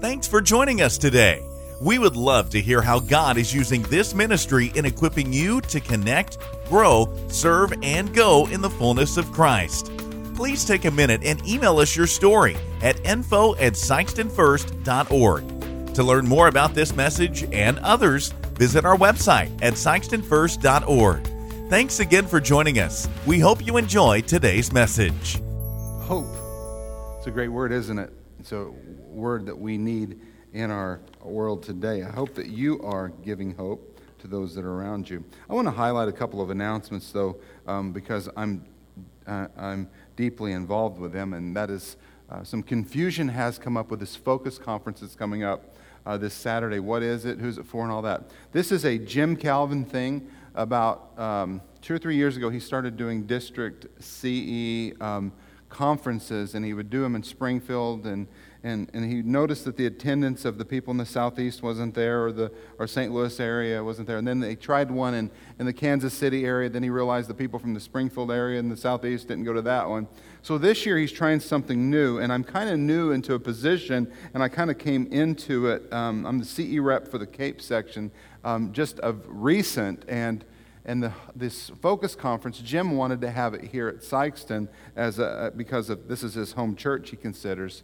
[0.00, 1.42] Thanks for joining us today.
[1.80, 5.80] We would love to hear how God is using this ministry in equipping you to
[5.80, 9.90] connect, grow, serve, and go in the fullness of Christ.
[10.36, 15.94] Please take a minute and email us your story at info at sikestonfirst.org.
[15.94, 21.68] To learn more about this message and others, visit our website at sikestonfirst.org.
[21.68, 23.08] Thanks again for joining us.
[23.26, 25.40] We hope you enjoy today's message.
[26.02, 26.28] Hope.
[27.18, 28.12] It's a great word, isn't it?
[28.52, 28.70] A
[29.08, 30.20] word that we need
[30.52, 32.02] in our world today.
[32.02, 35.24] I hope that you are giving hope to those that are around you.
[35.48, 38.64] I want to highlight a couple of announcements, though, um, because I'm,
[39.26, 41.96] uh, I'm deeply involved with them, and that is
[42.30, 46.34] uh, some confusion has come up with this focus conference that's coming up uh, this
[46.34, 46.78] Saturday.
[46.78, 47.38] What is it?
[47.38, 47.82] Who's it for?
[47.82, 48.24] And all that.
[48.52, 50.28] This is a Jim Calvin thing.
[50.54, 55.32] About um, two or three years ago, he started doing district CE um,
[55.68, 58.26] conferences, and he would do them in Springfield and
[58.64, 62.24] and, and he noticed that the attendance of the people in the southeast wasn't there
[62.24, 64.18] or the or st louis area wasn't there.
[64.18, 66.68] And then they tried one in, in the kansas city area.
[66.68, 69.62] Then he realized the people from the springfield area and the southeast didn't go to
[69.62, 70.08] that one.
[70.42, 74.10] So this year he's trying something new and i'm kind of new into a position
[74.34, 77.60] and i kind of came into it um, i'm the ce rep for the cape
[77.60, 78.10] section
[78.44, 80.44] um, just of recent and
[80.88, 85.52] and the, this focus conference, Jim wanted to have it here at Sikeston as a,
[85.54, 87.82] because of, this is his home church, he considers.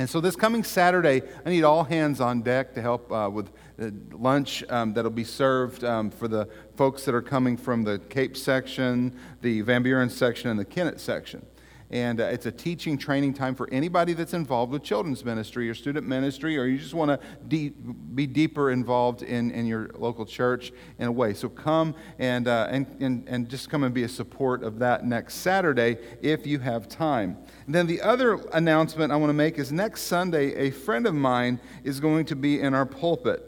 [0.00, 3.50] And so, this coming Saturday, I need all hands on deck to help uh, with
[3.82, 7.98] uh, lunch um, that'll be served um, for the folks that are coming from the
[7.98, 11.44] Cape section, the Van Buren section, and the Kennett section.
[11.90, 15.74] And uh, it's a teaching training time for anybody that's involved with children's ministry or
[15.74, 20.26] student ministry, or you just want to de- be deeper involved in, in your local
[20.26, 21.32] church in a way.
[21.32, 25.06] So come and, uh, and, and, and just come and be a support of that
[25.06, 27.38] next Saturday if you have time.
[27.64, 31.14] And then the other announcement I want to make is next Sunday, a friend of
[31.14, 33.44] mine is going to be in our pulpit.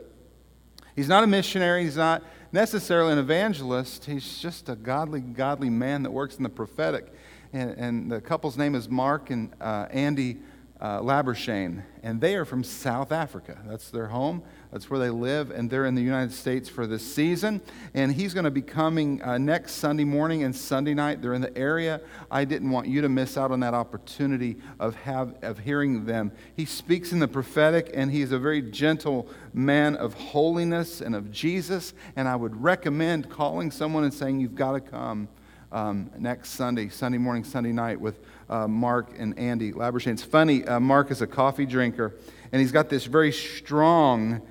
[0.96, 6.02] He's not a missionary, he's not necessarily an evangelist, he's just a godly, godly man
[6.02, 7.12] that works in the prophetic
[7.52, 10.38] and, and the couple's name is Mark and uh, Andy
[10.80, 13.58] uh, Labershane, and they are from South Africa.
[13.66, 14.42] That's their home.
[14.72, 17.60] That's where they live, and they're in the United States for this season.
[17.92, 21.20] And he's going to be coming uh, next Sunday morning and Sunday night.
[21.20, 22.00] They're in the area.
[22.30, 26.32] I didn't want you to miss out on that opportunity of, have, of hearing them.
[26.56, 31.30] He speaks in the prophetic, and he's a very gentle man of holiness and of
[31.30, 31.92] Jesus.
[32.16, 35.28] And I would recommend calling someone and saying, You've got to come
[35.72, 40.12] um, next Sunday, Sunday morning, Sunday night, with uh, Mark and Andy Labershane.
[40.12, 42.14] It's funny, uh, Mark is a coffee drinker,
[42.52, 44.42] and he's got this very strong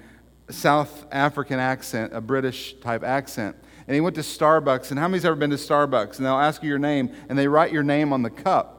[0.50, 3.56] South African accent, a British type accent.
[3.88, 6.18] And he went to Starbucks, and how many's ever been to Starbucks?
[6.18, 8.75] And they'll ask you your name, and they write your name on the cup.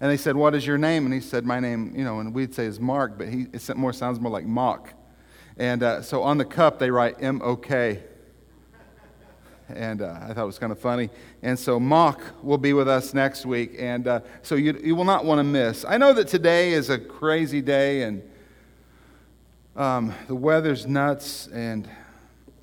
[0.00, 1.04] And they said, What is your name?
[1.04, 3.76] And he said, My name, you know, and we'd say is Mark, but he, it
[3.76, 4.92] more, sounds more like Mock.
[5.56, 8.02] And uh, so on the cup, they write M O K
[9.68, 11.10] and uh, I thought it was kind of funny.
[11.42, 15.04] And so Mock will be with us next week, and uh, so you, you will
[15.04, 15.84] not want to miss.
[15.86, 18.22] I know that today is a crazy day, and
[19.74, 21.88] um, the weather's nuts, and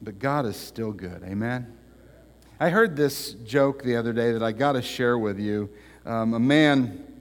[0.01, 1.23] but God is still good.
[1.23, 1.77] Amen.
[2.59, 5.69] I heard this joke the other day that I got to share with you.
[6.05, 7.12] Um, a man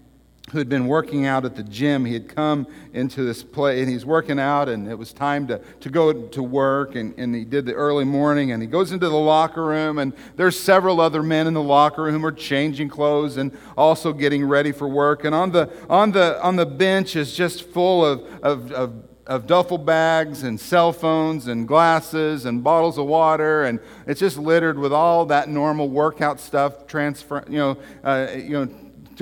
[0.52, 2.04] who had been working out at the gym.
[2.04, 5.58] He had come into this place and he's working out, and it was time to,
[5.80, 6.94] to go to work.
[6.94, 10.12] And, and he did the early morning, and he goes into the locker room, and
[10.36, 14.44] there's several other men in the locker room who are changing clothes and also getting
[14.44, 15.24] ready for work.
[15.24, 19.46] And on the, on the, on the bench is just full of, of, of of
[19.46, 24.76] duffel bags and cell phones and glasses and bottles of water and it's just littered
[24.76, 28.68] with all that normal workout stuff transfer you know uh, you know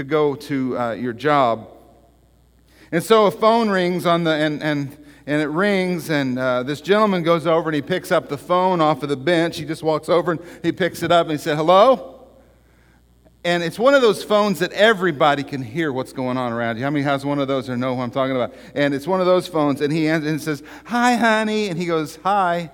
[0.00, 1.69] to go to uh, your job.
[2.91, 4.97] And so a phone rings on the, and, and,
[5.27, 8.81] and it rings, and uh, this gentleman goes over and he picks up the phone
[8.81, 9.59] off of the bench.
[9.59, 12.28] He just walks over and he picks it up and he said, Hello?
[13.44, 16.84] And it's one of those phones that everybody can hear what's going on around you.
[16.84, 18.55] How many has one of those or know who I'm talking about?
[18.75, 21.69] And it's one of those phones, and he and says, Hi, honey.
[21.69, 22.71] And he goes, Hi.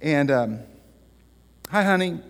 [0.00, 0.60] And, um,
[1.70, 2.20] Hi, honey.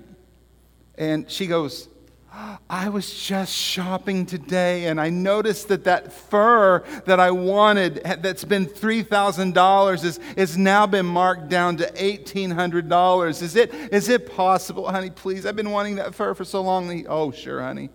[0.97, 1.89] And she goes,
[2.33, 8.45] I was just shopping today and I noticed that that fur that I wanted that's
[8.45, 13.43] been $3,000 is, now been marked down to $1,800.
[13.43, 15.47] Is it, is it possible, honey, please?
[15.47, 17.07] I've been wanting that fur for so long.
[17.09, 17.91] oh, sure, honey.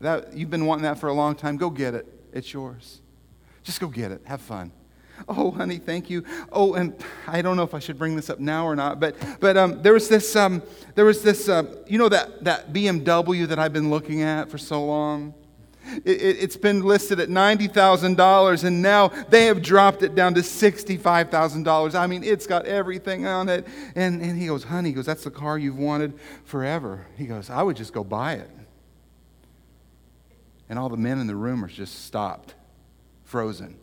[0.00, 1.56] That, you've been wanting that for a long time.
[1.56, 2.06] Go get it.
[2.32, 3.00] It's yours.
[3.62, 4.22] Just go get it.
[4.24, 4.72] Have fun.
[5.28, 6.24] Oh, honey, thank you.
[6.50, 6.94] Oh, and
[7.26, 9.82] I don't know if I should bring this up now or not, but, but um,
[9.82, 10.62] there was this, um,
[10.94, 14.58] there was this uh, you know, that, that BMW that I've been looking at for
[14.58, 15.34] so long?
[16.04, 21.94] it, has been listed at $90,000 and now they have dropped it down to $65,000.
[21.94, 23.66] I mean, it's got everything on it.
[23.94, 26.14] And, and he goes, Honey, he goes, That's the car you've wanted
[26.44, 27.06] forever.
[27.16, 28.50] He goes, I would just go buy it.
[30.68, 32.54] And all the men in the room are just stopped,
[33.24, 33.78] frozen.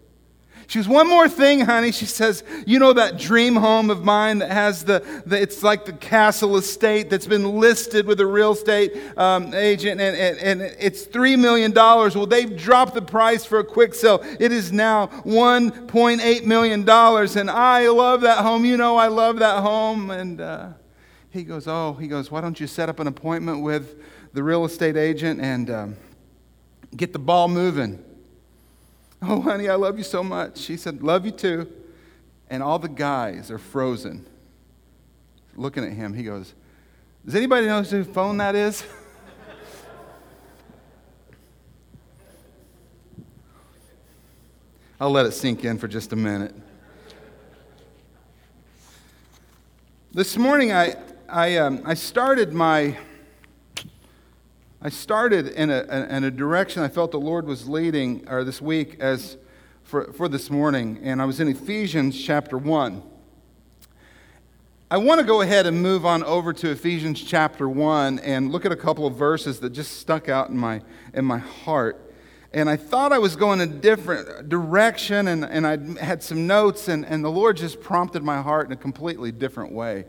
[0.69, 1.92] She goes, one more thing, honey.
[1.92, 5.86] She says, you know that dream home of mine that has the, the it's like
[5.86, 10.62] the castle estate that's been listed with a real estate um, agent and, and, and
[10.80, 11.74] it's $3 million.
[11.74, 14.24] Well, they've dropped the price for a quick sale.
[14.39, 16.88] It is now $1.8 million.
[16.88, 18.63] And I love that home.
[18.63, 20.12] You know, I love that home.
[20.12, 20.69] And uh,
[21.31, 24.00] he goes, oh, he goes, why don't you set up an appointment with
[24.33, 25.98] the real estate agent and um,
[26.95, 28.06] get the ball moving?
[29.21, 30.57] Oh, honey, I love you so much.
[30.60, 31.69] She said, Love you too.
[32.50, 34.25] And all the guys are frozen,
[35.56, 36.13] looking at him.
[36.13, 36.54] He goes,
[37.25, 38.83] Does anybody know whose phone that is?
[45.01, 46.54] I'll let it sink in for just a minute.
[50.12, 50.95] This morning, I,
[51.30, 52.98] I, um, I started my
[54.81, 58.62] I started in a, in a direction I felt the Lord was leading, or this
[58.62, 59.36] week, as
[59.84, 63.04] for, for this morning, and I was in Ephesians chapter 1.
[64.90, 68.66] I want to go ahead and move on over to Ephesians chapter 1 and look
[68.66, 70.82] at a couple of verses that just stuck out in my,
[71.14, 72.14] in my heart.
[72.54, 76.88] And I thought I was going a different direction, and, and I had some notes,
[76.88, 80.06] and, and the Lord just prompted my heart in a completely different way.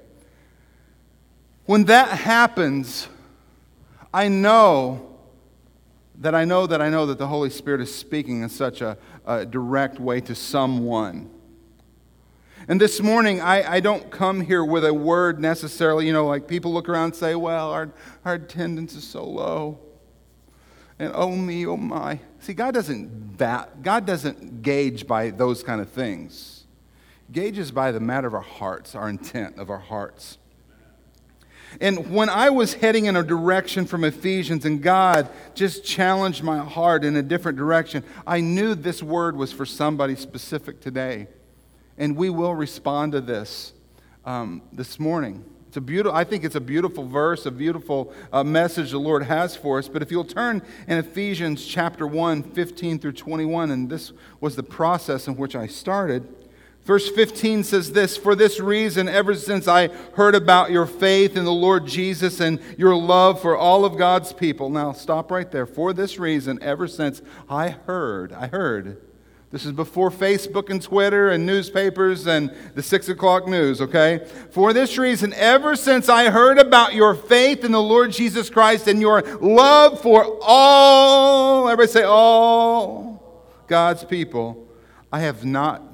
[1.66, 3.08] When that happens,
[4.12, 5.18] I know
[6.18, 8.98] that I know that I know that the Holy Spirit is speaking in such a,
[9.24, 11.30] a direct way to someone.
[12.68, 16.46] And this morning, I, I don't come here with a word necessarily, you know, like
[16.46, 17.90] people look around and say, well, our,
[18.24, 19.78] our attendance is so low.
[20.98, 22.20] And oh me, oh my.
[22.40, 26.66] See, God doesn't, that, God doesn't gauge by those kind of things.
[27.32, 30.36] gauges by the matter of our hearts, our intent of our hearts.
[31.80, 36.58] And when I was heading in a direction from Ephesians and God just challenged my
[36.58, 41.28] heart in a different direction, I knew this word was for somebody specific today.
[41.96, 43.72] And we will respond to this
[44.24, 45.44] um, this morning.
[45.68, 49.22] It's a beautiful, I think it's a beautiful verse, a beautiful uh, message the Lord
[49.22, 49.86] has for us.
[49.86, 54.64] But if you'll turn in Ephesians chapter 1, 15 through 21, and this was the
[54.64, 56.26] process in which I started.
[56.84, 61.44] Verse 15 says this For this reason, ever since I heard about your faith in
[61.44, 64.70] the Lord Jesus and your love for all of God's people.
[64.70, 65.66] Now, stop right there.
[65.66, 69.00] For this reason, ever since I heard, I heard.
[69.50, 74.24] This is before Facebook and Twitter and newspapers and the six o'clock news, okay?
[74.50, 78.86] For this reason, ever since I heard about your faith in the Lord Jesus Christ
[78.86, 84.68] and your love for all, everybody say, all God's people,
[85.12, 85.89] I have not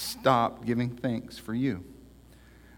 [0.00, 1.84] stop giving thanks for you.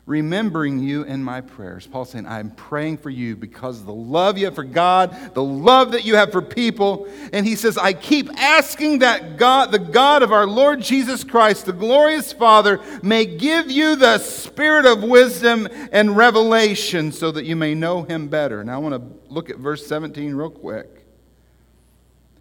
[0.04, 1.86] Remembering you in my prayers.
[1.86, 5.92] Paul saying, I'm praying for you because the love you have for God, the love
[5.92, 7.06] that you have for people.
[7.32, 11.66] And he says, I keep asking that God, the God of our Lord Jesus Christ,
[11.66, 17.54] the glorious Father, may give you the spirit of wisdom and revelation so that you
[17.54, 18.64] may know him better.
[18.64, 21.06] Now I want to look at verse 17 real quick.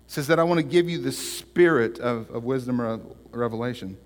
[0.08, 3.00] Says that I want to give you the spirit of, of wisdom or
[3.32, 3.98] revelation.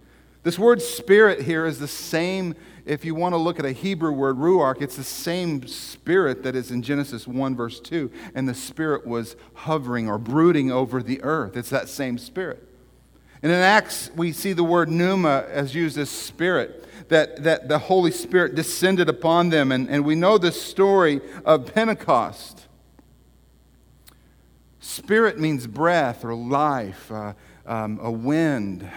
[0.45, 2.53] This word spirit here is the same,
[2.85, 6.55] if you want to look at a Hebrew word, ruach, it's the same spirit that
[6.55, 8.11] is in Genesis 1, verse 2.
[8.35, 11.57] And the spirit was hovering or brooding over the earth.
[11.57, 12.63] It's that same spirit.
[13.41, 17.79] And in Acts, we see the word pneuma as used as spirit, that, that the
[17.79, 19.71] Holy Spirit descended upon them.
[19.71, 22.67] And, and we know the story of Pentecost.
[24.79, 27.33] Spirit means breath or life, uh,
[27.65, 28.87] um, a wind.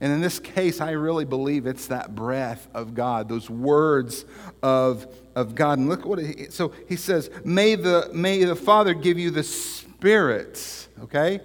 [0.00, 4.24] And in this case, I really believe it's that breath of God, those words
[4.62, 5.78] of, of God.
[5.78, 9.42] And look what he, so he says, may the, may the Father give you the
[9.42, 11.40] spirit, okay,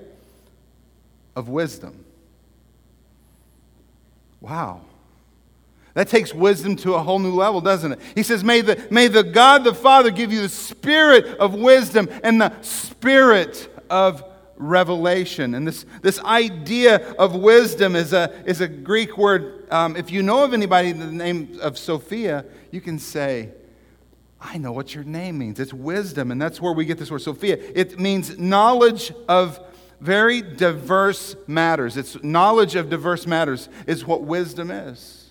[1.36, 2.06] of wisdom.
[4.40, 4.82] Wow.
[5.96, 8.00] That takes wisdom to a whole new level, doesn't it?
[8.14, 12.08] He says, may the, may the God the Father give you the spirit of wisdom
[12.24, 14.24] and the spirit of
[14.58, 15.56] revelation.
[15.56, 19.72] And this, this idea of wisdom is a, is a Greek word.
[19.72, 23.50] Um, if you know of anybody in the name of Sophia, you can say,
[24.40, 25.60] I know what your name means.
[25.60, 27.58] It's wisdom, and that's where we get this word Sophia.
[27.74, 29.60] It means knowledge of
[30.02, 31.96] very diverse matters.
[31.96, 35.23] It's knowledge of diverse matters is what wisdom is.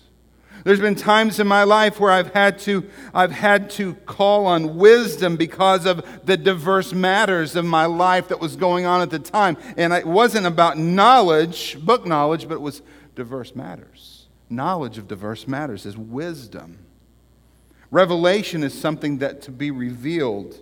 [0.63, 4.77] There's been times in my life where I've had to, I've had to call on
[4.77, 9.19] wisdom because of the diverse matters of my life that was going on at the
[9.19, 9.57] time.
[9.75, 12.81] And it wasn't about knowledge, book knowledge, but it was
[13.13, 14.27] diverse matters.
[14.49, 16.79] Knowledge of diverse matters is wisdom.
[17.91, 20.59] Revelation is something that to be revealed.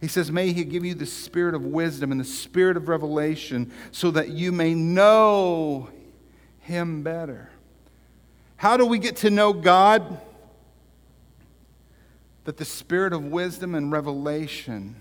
[0.00, 3.72] He says, May He give you the spirit of wisdom and the spirit of revelation
[3.92, 5.88] so that you may know
[6.58, 7.50] Him better.
[8.56, 10.20] How do we get to know God?
[12.44, 14.96] That the spirit of wisdom and revelation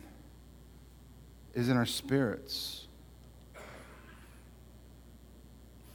[1.54, 2.88] is in our spirits.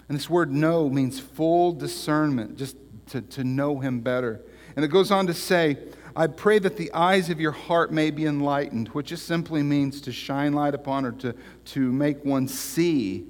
[0.09, 2.77] And this word know means full discernment, just
[3.11, 4.41] to, to know Him better.
[4.75, 5.77] And it goes on to say,
[6.17, 10.01] I pray that the eyes of your heart may be enlightened, which just simply means
[10.03, 11.35] to shine light upon or to,
[11.67, 13.27] to make one see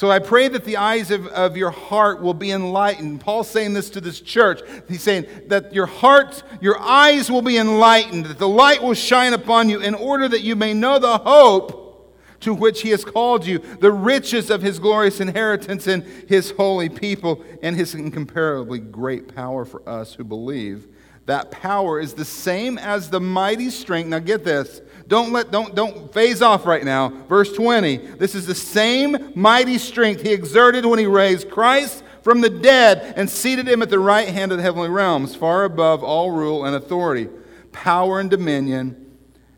[0.00, 3.20] so I pray that the eyes of, of your heart will be enlightened.
[3.20, 4.62] Paul's saying this to this church.
[4.88, 9.34] He's saying that your heart, your eyes will be enlightened, that the light will shine
[9.34, 13.44] upon you in order that you may know the hope to which he has called
[13.44, 19.34] you, the riches of his glorious inheritance in his holy people, and his incomparably great
[19.34, 20.88] power for us who believe.
[21.26, 24.08] That power is the same as the mighty strength.
[24.08, 27.08] Now get this don't let don't don't phase off right now.
[27.28, 27.96] Verse 20.
[27.96, 33.14] This is the same mighty strength he exerted when he raised Christ from the dead
[33.16, 36.64] and seated him at the right hand of the heavenly realms, far above all rule
[36.64, 37.28] and authority,
[37.72, 39.16] power and dominion,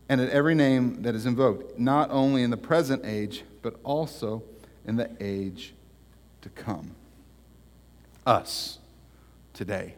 [0.09, 4.41] and at every name that is invoked, not only in the present age, but also
[4.87, 5.73] in the age
[6.41, 6.95] to come.
[8.25, 8.79] Us
[9.53, 9.93] today.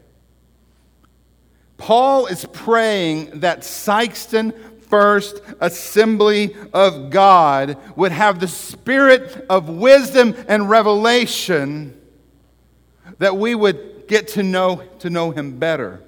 [1.78, 4.54] Paul is praying that Sikeston
[4.88, 12.00] first assembly of God would have the spirit of wisdom and revelation
[13.18, 16.02] that we would get to know to know him better.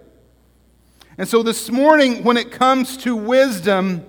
[1.18, 4.06] And so this morning when it comes to wisdom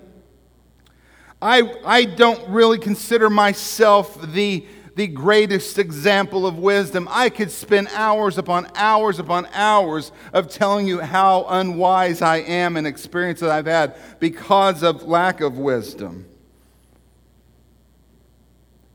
[1.40, 4.66] I I don't really consider myself the
[4.98, 7.06] the greatest example of wisdom.
[7.08, 12.76] I could spend hours upon hours upon hours of telling you how unwise I am
[12.76, 16.26] and experience that I've had because of lack of wisdom.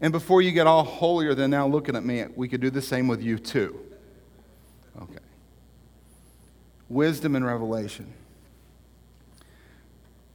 [0.01, 2.81] And before you get all holier than now looking at me, we could do the
[2.81, 3.79] same with you too.
[5.01, 5.24] Okay.
[6.89, 8.12] Wisdom and revelation.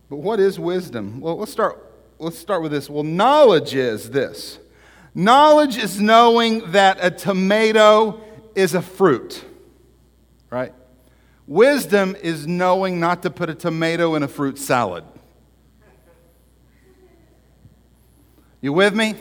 [0.09, 1.21] But what is wisdom?
[1.21, 1.85] Well, let's start
[2.19, 2.89] let's start with this.
[2.89, 4.59] Well, knowledge is this.
[5.19, 8.21] Knowledge is knowing that a tomato
[8.55, 9.45] is a fruit,
[10.49, 10.73] right?
[11.45, 15.03] Wisdom is knowing not to put a tomato in a fruit salad.
[18.61, 19.17] You with me?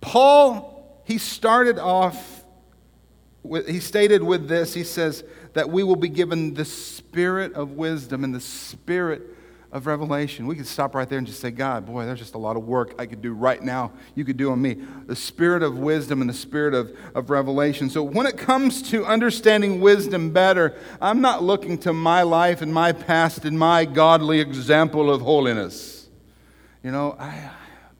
[0.00, 2.44] Paul, he started off,
[3.42, 7.72] with, he stated with this, he says that we will be given the spirit of
[7.72, 9.22] wisdom and the spirit
[9.72, 10.46] of revelation.
[10.46, 12.64] We could stop right there and just say, God, boy, there's just a lot of
[12.64, 13.92] work I could do right now.
[14.16, 14.78] You could do on me.
[15.06, 17.88] The spirit of wisdom and the spirit of, of revelation.
[17.88, 22.74] So when it comes to understanding wisdom better, I'm not looking to my life and
[22.74, 26.08] my past and my godly example of holiness.
[26.82, 27.50] You know, I,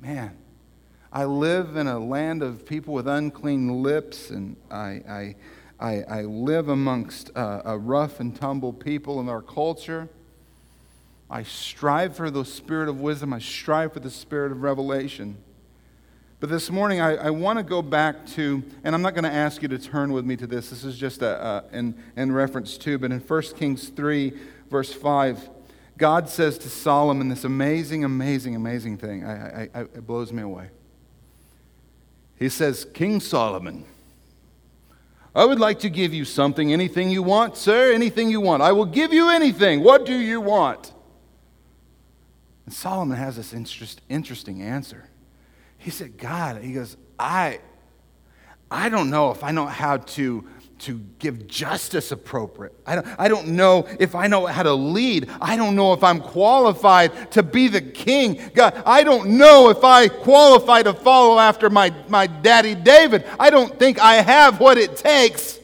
[0.00, 0.36] man,
[1.12, 5.36] I live in a land of people with unclean lips, and I, I,
[5.78, 10.08] I, I live amongst uh, a rough and tumble people in our culture.
[11.30, 13.32] I strive for the spirit of wisdom.
[13.32, 15.36] I strive for the spirit of revelation.
[16.40, 19.32] But this morning, I, I want to go back to, and I'm not going to
[19.32, 20.70] ask you to turn with me to this.
[20.70, 24.32] This is just a, a, in, in reference to, but in 1 Kings 3,
[24.70, 25.50] verse 5,
[25.98, 29.24] God says to Solomon this amazing, amazing, amazing thing.
[29.24, 30.70] I, I, it blows me away.
[32.36, 33.84] He says, King Solomon,
[35.34, 38.62] I would like to give you something, anything you want, sir, anything you want.
[38.62, 39.84] I will give you anything.
[39.84, 40.89] What do you want?
[42.70, 45.08] And Solomon has this interest, interesting answer.
[45.76, 47.58] He said, God, he goes, I,
[48.70, 50.46] I don't know if I know how to,
[50.78, 52.72] to give justice appropriate.
[52.86, 55.28] I don't, I don't know if I know how to lead.
[55.40, 58.40] I don't know if I'm qualified to be the king.
[58.54, 63.24] God, I don't know if I qualify to follow after my, my daddy David.
[63.40, 65.58] I don't think I have what it takes.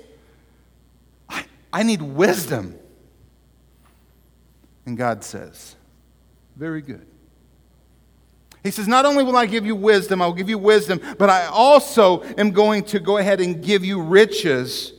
[1.28, 2.76] I, I need wisdom.
[4.84, 5.75] And God says,
[6.56, 7.06] very good.
[8.62, 11.30] He says, Not only will I give you wisdom, I will give you wisdom, but
[11.30, 14.92] I also am going to go ahead and give you riches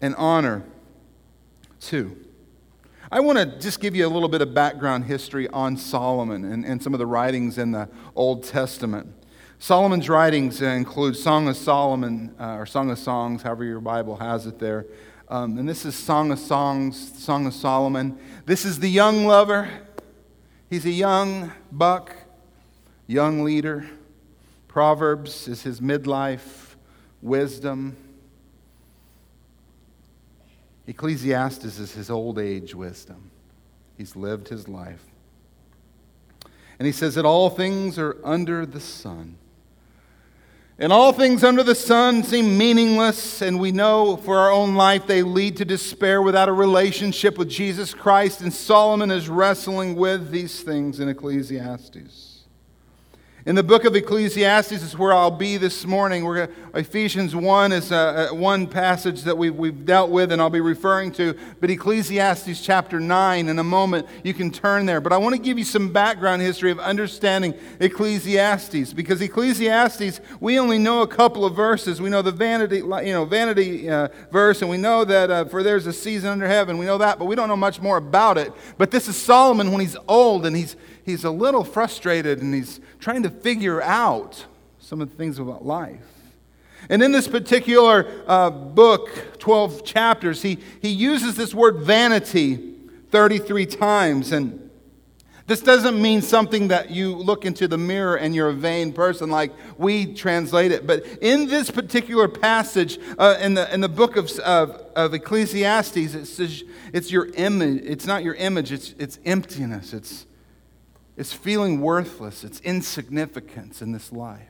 [0.00, 0.64] and honor
[1.80, 2.16] too.
[3.10, 6.64] I want to just give you a little bit of background history on Solomon and,
[6.64, 9.12] and some of the writings in the Old Testament.
[9.58, 14.46] Solomon's writings include Song of Solomon, uh, or Song of Songs, however your Bible has
[14.46, 14.86] it there.
[15.28, 18.18] Um, and this is Song of Songs, Song of Solomon.
[18.44, 19.68] This is the young lover.
[20.68, 22.14] He's a young buck,
[23.06, 23.88] young leader.
[24.66, 26.74] Proverbs is his midlife
[27.22, 27.96] wisdom.
[30.86, 33.30] Ecclesiastes is his old age wisdom.
[33.96, 35.04] He's lived his life.
[36.78, 39.38] And he says that all things are under the sun.
[40.78, 45.06] And all things under the sun seem meaningless, and we know for our own life
[45.06, 48.42] they lead to despair without a relationship with Jesus Christ.
[48.42, 52.35] And Solomon is wrestling with these things in Ecclesiastes.
[53.46, 56.24] In the book of Ecclesiastes is where I'll be this morning.
[56.24, 60.50] We're Ephesians 1 is a, a, one passage that we've, we've dealt with and I'll
[60.50, 61.32] be referring to.
[61.60, 65.00] But Ecclesiastes chapter 9, in a moment, you can turn there.
[65.00, 68.92] But I want to give you some background history of understanding Ecclesiastes.
[68.92, 72.02] Because Ecclesiastes, we only know a couple of verses.
[72.02, 75.62] We know the vanity, you know, vanity uh, verse, and we know that uh, for
[75.62, 76.78] there's a season under heaven.
[76.78, 78.52] We know that, but we don't know much more about it.
[78.76, 80.74] But this is Solomon when he's old and he's
[81.06, 84.44] he's a little frustrated and he's trying to figure out
[84.80, 86.00] some of the things about life.
[86.90, 92.74] And in this particular uh, book, 12 chapters, he, he uses this word vanity
[93.10, 94.32] 33 times.
[94.32, 94.70] And
[95.46, 99.30] this doesn't mean something that you look into the mirror and you're a vain person
[99.30, 100.86] like we translate it.
[100.86, 105.96] But in this particular passage uh, in, the, in the book of, of, of Ecclesiastes,
[105.96, 107.82] it says it's your image.
[107.84, 109.92] It's not your image, it's, it's emptiness.
[109.92, 110.26] It's,
[111.16, 114.40] it's feeling worthless, it's insignificance in this life.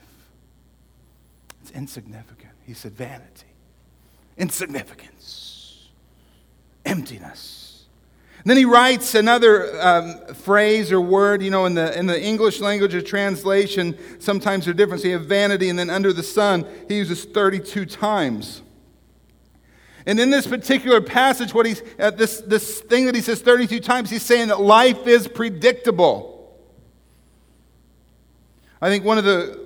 [1.63, 2.53] It's insignificant.
[2.65, 3.47] He said vanity,
[4.37, 5.89] insignificance,
[6.85, 7.85] emptiness.
[8.39, 12.21] And then he writes another um, phrase or word, you know, in the, in the
[12.21, 15.03] English language of translation, sometimes they're different.
[15.03, 18.63] So you have vanity, and then under the sun, he uses 32 times.
[20.07, 23.81] And in this particular passage, what he's, uh, this, this thing that he says 32
[23.81, 26.36] times, he's saying that life is predictable.
[28.87, 29.59] I think one of the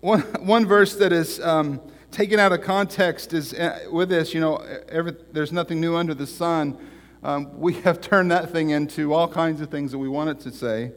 [0.00, 4.40] one, one verse that is um, taken out of context is uh, with this, you
[4.40, 4.56] know,
[4.88, 6.78] every, there's nothing new under the sun.
[7.22, 10.40] Um, we have turned that thing into all kinds of things that we want it
[10.40, 10.92] to say.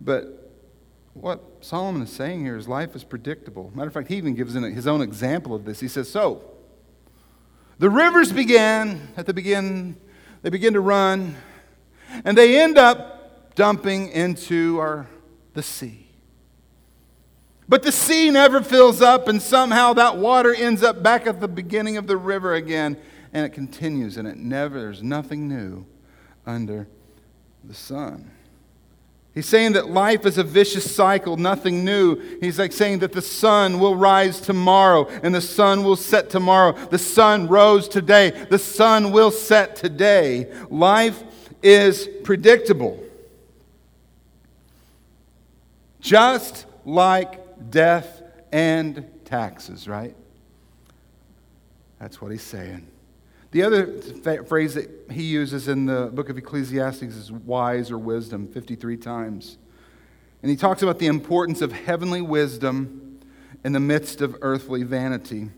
[0.00, 0.50] But
[1.14, 3.70] what Solomon is saying here is life is predictable.
[3.76, 5.78] Matter of fact, he even gives his own example of this.
[5.78, 6.42] He says, So,
[7.78, 9.96] the rivers began at the begin,
[10.42, 11.36] they begin to run,
[12.24, 15.06] and they end up dumping into our,
[15.54, 16.07] the sea.
[17.68, 21.48] But the sea never fills up, and somehow that water ends up back at the
[21.48, 22.96] beginning of the river again,
[23.32, 25.84] and it continues, and it never, there's nothing new
[26.46, 26.88] under
[27.62, 28.30] the sun.
[29.34, 32.16] He's saying that life is a vicious cycle, nothing new.
[32.40, 36.72] He's like saying that the sun will rise tomorrow and the sun will set tomorrow.
[36.72, 40.52] The sun rose today, the sun will set today.
[40.70, 41.22] Life
[41.62, 43.00] is predictable.
[46.00, 47.38] Just like
[47.70, 50.14] death, and taxes, right?
[51.98, 52.86] That's what he's saying.
[53.50, 54.00] The other
[54.44, 59.56] phrase that he uses in the book of Ecclesiastes is wise or wisdom, 53 times.
[60.42, 63.20] And he talks about the importance of heavenly wisdom
[63.64, 65.50] in the midst of earthly vanity.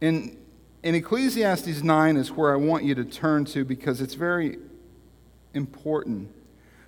[0.00, 0.38] In,
[0.82, 4.58] in Ecclesiastes 9 is where I want you to turn to because it's very
[5.54, 6.30] important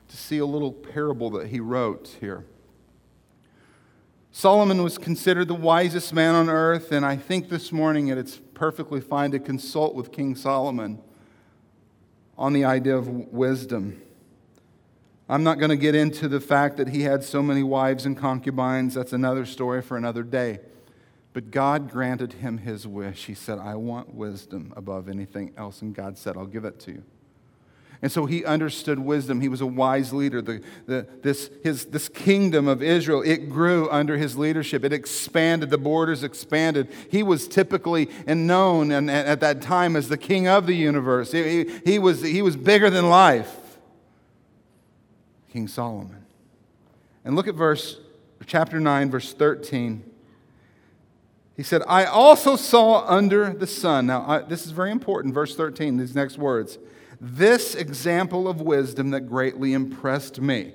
[0.08, 2.44] to see a little parable that he wrote here.
[4.32, 9.00] Solomon was considered the wisest man on earth, and I think this morning it's perfectly
[9.00, 11.00] fine to consult with King Solomon
[12.38, 14.00] on the idea of wisdom.
[15.28, 18.16] I'm not going to get into the fact that he had so many wives and
[18.16, 18.94] concubines.
[18.94, 20.60] That's another story for another day.
[21.32, 23.26] But God granted him his wish.
[23.26, 25.82] He said, I want wisdom above anything else.
[25.82, 27.02] And God said, I'll give it to you.
[28.02, 29.42] And so he understood wisdom.
[29.42, 30.40] He was a wise leader.
[30.40, 34.84] The, the, this, his, this kingdom of Israel, it grew under his leadership.
[34.84, 35.68] It expanded.
[35.68, 36.88] The borders expanded.
[37.10, 41.32] He was typically and known and, at that time as the king of the universe.
[41.32, 43.54] He, he, he, was, he was bigger than life.
[45.52, 46.24] King Solomon.
[47.22, 47.98] And look at verse,
[48.46, 50.04] chapter 9, verse 13.
[51.54, 54.06] He said, I also saw under the sun.
[54.06, 56.78] Now, I, this is very important, verse 13, these next words
[57.20, 60.72] this example of wisdom that greatly impressed me.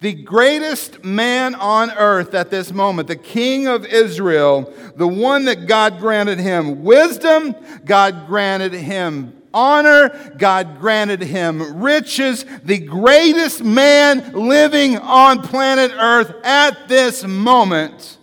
[0.00, 5.66] The greatest man on earth at this moment, the king of Israel, the one that
[5.66, 14.32] God granted him wisdom, God granted him honor, God granted him riches, the greatest man
[14.32, 18.18] living on planet earth at this moment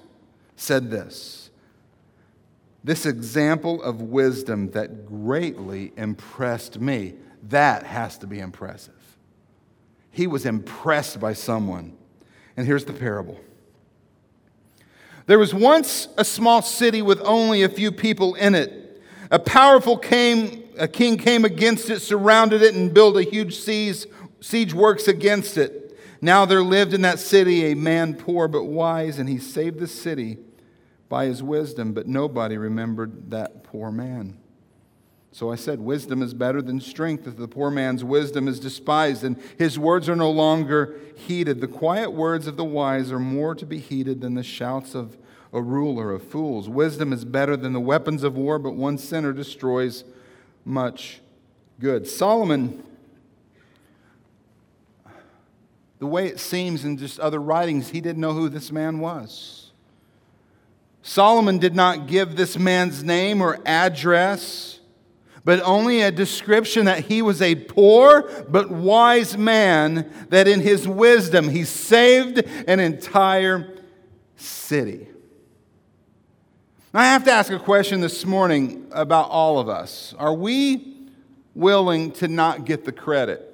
[0.56, 1.35] said this
[2.86, 7.16] This example of wisdom that greatly impressed me,
[7.50, 8.94] that has to be impressive.
[10.12, 11.98] He was impressed by someone.
[12.56, 13.40] And here's the parable.
[15.26, 19.02] There was once a small city with only a few people in it.
[19.32, 24.06] A powerful came, a king came against it, surrounded it, and built a huge siege,
[24.42, 25.98] siege works against it.
[26.22, 29.88] Now there lived in that city a man poor but wise, and he saved the
[29.88, 30.38] city
[31.10, 34.38] by his wisdom, but nobody remembered that poor man.
[35.36, 39.24] So I said, Wisdom is better than strength if the poor man's wisdom is despised
[39.26, 41.60] and his words are no longer heeded.
[41.60, 45.18] The quiet words of the wise are more to be heeded than the shouts of
[45.52, 46.70] a ruler of fools.
[46.70, 50.06] Wisdom is better than the weapons of war, but one sinner destroys
[50.64, 51.20] much
[51.82, 52.08] good.
[52.08, 52.82] Solomon,
[56.00, 59.65] the way it seems in just other writings, he didn't know who this man was.
[61.08, 64.76] Solomon did not give this man's name or address
[65.46, 70.88] but only a description that he was a poor but wise man, that in his
[70.88, 73.78] wisdom he saved an entire
[74.36, 75.08] city.
[76.96, 80.16] I have to ask a question this morning about all of us.
[80.18, 80.96] Are we
[81.54, 83.52] willing to not get the credit?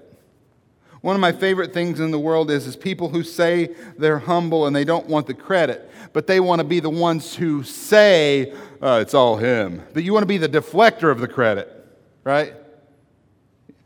[1.02, 4.68] One of my favorite things in the world is, is people who say they're humble
[4.68, 8.54] and they don't want the credit, but they want to be the ones who say,
[8.82, 9.82] uh, it's all him.
[9.94, 11.78] But you want to be the deflector of the credit
[12.24, 12.54] right?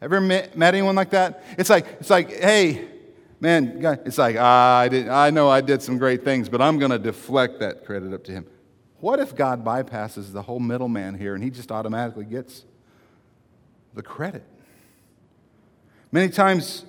[0.02, 1.44] Ever met, met anyone like that?
[1.58, 2.88] It's like, it's like, hey,
[3.40, 6.78] man, it's like, ah, I, did, I know I did some great things, but I'm
[6.78, 8.46] going to deflect that credit up to him.
[9.00, 12.66] What if God bypasses the whole middleman here and he just automatically gets
[13.94, 14.44] the credit?
[16.12, 16.86] Many times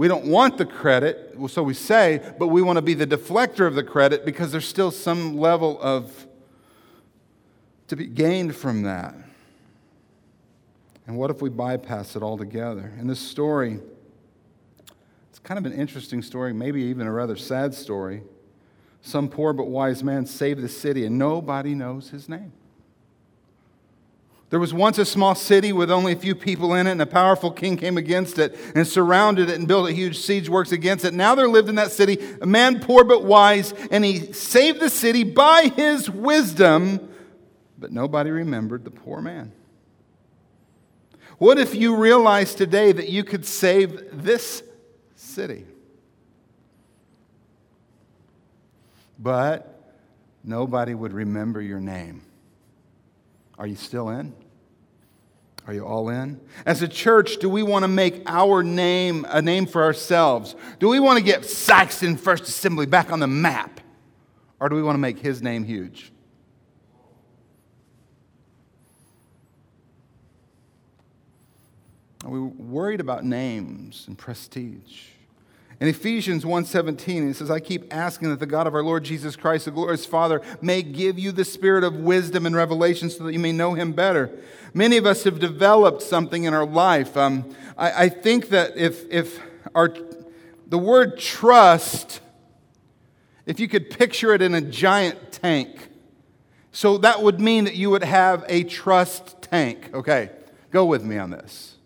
[0.00, 3.66] we don't want the credit, so we say, but we want to be the deflector
[3.66, 6.26] of the credit because there's still some level of
[7.88, 9.14] to be gained from that.
[11.06, 12.94] And what if we bypass it altogether?
[12.98, 13.78] In this story,
[15.28, 18.22] it's kind of an interesting story, maybe even a rather sad story.
[19.02, 22.52] Some poor but wise man saved the city, and nobody knows his name.
[24.50, 27.06] There was once a small city with only a few people in it, and a
[27.06, 31.04] powerful king came against it and surrounded it and built a huge siege works against
[31.04, 31.14] it.
[31.14, 34.90] Now there lived in that city a man poor but wise, and he saved the
[34.90, 37.08] city by his wisdom,
[37.78, 39.52] but nobody remembered the poor man.
[41.38, 44.64] What if you realized today that you could save this
[45.14, 45.64] city?
[49.16, 49.80] But
[50.42, 52.22] nobody would remember your name.
[53.60, 54.32] Are you still in?
[55.66, 56.40] Are you all in?
[56.64, 60.56] As a church, do we want to make our name a name for ourselves?
[60.78, 63.80] Do we want to get Sikeston First Assembly back on the map?
[64.60, 66.10] Or do we want to make his name huge?
[72.24, 75.02] Are we worried about names and prestige?
[75.80, 79.34] In Ephesians 1:17 it says I keep asking that the God of our Lord Jesus
[79.34, 83.32] Christ the glorious Father may give you the spirit of wisdom and revelation so that
[83.32, 84.30] you may know him better.
[84.74, 87.16] Many of us have developed something in our life.
[87.16, 89.40] Um, I, I think that if if
[89.74, 89.94] our
[90.66, 92.20] the word trust
[93.46, 95.88] if you could picture it in a giant tank.
[96.72, 99.90] So that would mean that you would have a trust tank.
[99.92, 100.30] Okay,
[100.70, 101.76] go with me on this.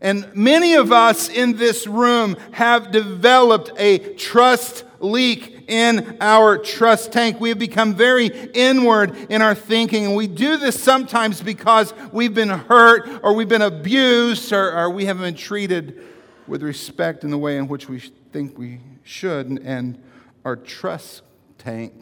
[0.00, 7.12] And many of us in this room have developed a trust leak in our trust
[7.12, 7.38] tank.
[7.38, 12.34] We have become very inward in our thinking, and we do this sometimes because we've
[12.34, 16.02] been hurt or we've been abused or, or we haven't been treated
[16.46, 18.00] with respect in the way in which we
[18.32, 20.02] think we should, and
[20.44, 21.22] our trust
[21.58, 21.92] tank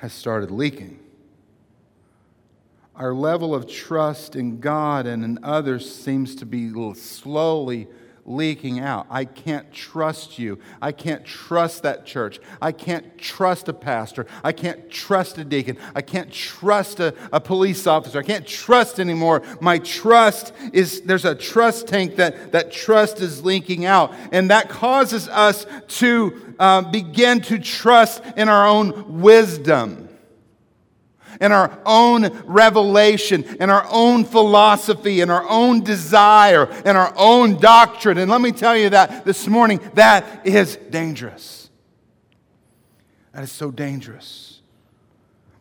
[0.00, 0.98] has started leaking
[2.98, 7.86] our level of trust in God and in others seems to be slowly
[8.24, 9.06] leaking out.
[9.08, 10.58] I can't trust you.
[10.82, 12.40] I can't trust that church.
[12.60, 14.26] I can't trust a pastor.
[14.44, 15.78] I can't trust a deacon.
[15.94, 18.18] I can't trust a, a police officer.
[18.18, 19.42] I can't trust anymore.
[19.60, 24.12] My trust is, there's a trust tank that, that trust is leaking out.
[24.32, 30.07] And that causes us to uh, begin to trust in our own wisdom
[31.40, 37.58] and our own revelation and our own philosophy and our own desire and our own
[37.60, 38.18] doctrine.
[38.18, 41.70] And let me tell you that this morning, that is dangerous.
[43.32, 44.60] That is so dangerous.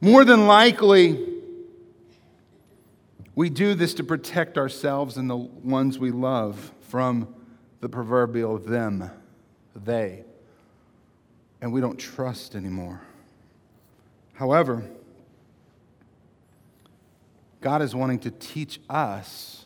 [0.01, 1.33] More than likely,
[3.35, 7.33] we do this to protect ourselves and the ones we love from
[7.81, 9.11] the proverbial them,
[9.75, 10.23] they.
[11.61, 13.01] and we don't trust anymore.
[14.33, 14.83] However,
[17.61, 19.65] God is wanting to teach us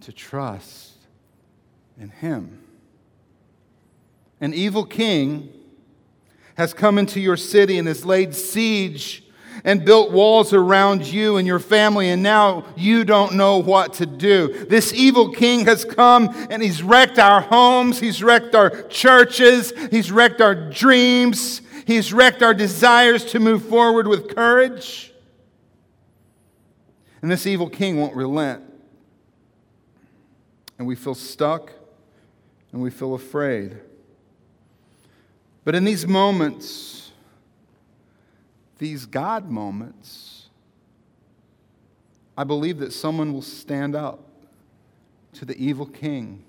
[0.00, 0.92] to trust
[2.00, 2.62] in Him.
[4.40, 5.52] An evil king
[6.56, 9.22] has come into your city and has laid siege
[9.64, 14.06] and built walls around you and your family, and now you don't know what to
[14.06, 14.66] do.
[14.66, 20.12] This evil king has come and he's wrecked our homes, he's wrecked our churches, he's
[20.12, 25.12] wrecked our dreams, he's wrecked our desires to move forward with courage.
[27.22, 28.62] And this evil king won't relent.
[30.78, 31.72] And we feel stuck
[32.72, 33.78] and we feel afraid.
[35.64, 37.10] But in these moments,
[38.78, 40.48] these God moments,
[42.36, 44.20] I believe that someone will stand up
[45.34, 46.44] to the evil king.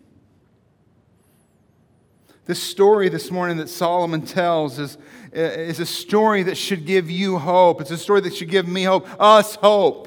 [2.45, 4.97] This story this morning that Solomon tells is,
[5.34, 7.82] is a story that should give you hope.
[7.82, 10.07] It's a story that should give me hope, us hope.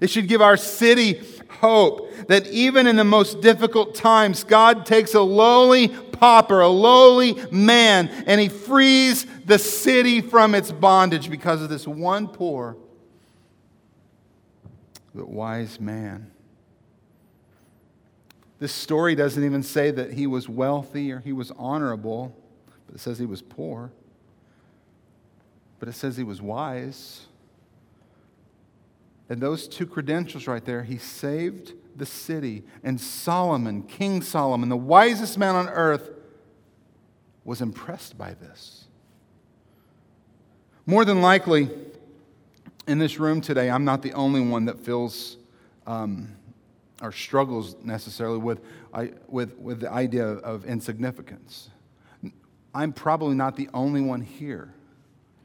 [0.00, 1.20] It should give our city
[1.60, 7.38] hope that even in the most difficult times, God takes a lowly pauper, a lowly
[7.50, 12.76] man, and he frees the city from its bondage because of this one poor
[15.14, 16.30] but wise man.
[18.58, 22.36] This story doesn't even say that he was wealthy or he was honorable,
[22.86, 23.92] but it says he was poor.
[25.78, 27.26] But it says he was wise.
[29.28, 32.62] And those two credentials right there, he saved the city.
[32.82, 36.10] And Solomon, King Solomon, the wisest man on earth,
[37.44, 38.84] was impressed by this.
[40.86, 41.70] More than likely,
[42.86, 45.38] in this room today, I'm not the only one that feels
[45.86, 46.36] um,
[47.00, 48.60] or struggles necessarily with,
[48.92, 51.70] I, with, with the idea of insignificance.
[52.74, 54.74] I'm probably not the only one here.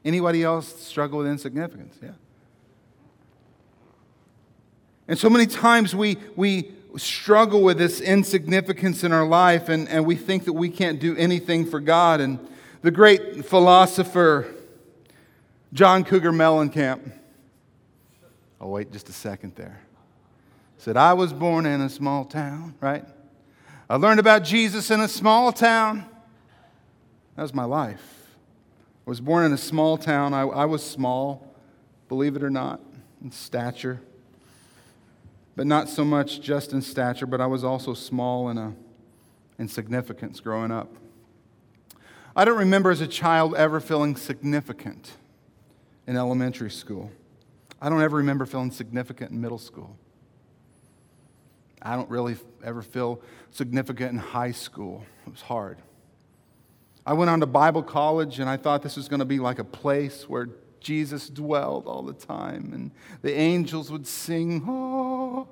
[0.04, 1.96] Anybody else struggle with insignificance?
[2.02, 2.10] Yeah.
[5.10, 10.06] And so many times we, we struggle with this insignificance in our life and, and
[10.06, 12.20] we think that we can't do anything for God.
[12.20, 12.38] And
[12.82, 14.46] the great philosopher,
[15.72, 17.10] John Cougar Mellencamp,
[18.60, 19.80] oh, wait just a second there,
[20.78, 23.04] said, I was born in a small town, right?
[23.88, 26.06] I learned about Jesus in a small town.
[27.34, 28.28] That was my life.
[29.08, 30.34] I was born in a small town.
[30.34, 31.52] I, I was small,
[32.08, 32.80] believe it or not,
[33.24, 34.00] in stature
[35.60, 38.72] but not so much just in stature, but I was also small in, a, uh,
[39.58, 40.88] in significance growing up.
[42.34, 45.18] I don't remember as a child ever feeling significant
[46.06, 47.10] in elementary school.
[47.78, 49.98] I don't ever remember feeling significant in middle school.
[51.82, 53.20] I don't really ever feel
[53.50, 55.04] significant in high school.
[55.26, 55.76] It was hard.
[57.04, 59.58] I went on to Bible college and I thought this was going to be like
[59.58, 60.48] a place where
[60.80, 62.90] Jesus dwelled all the time, and
[63.22, 65.48] the angels would sing, oh.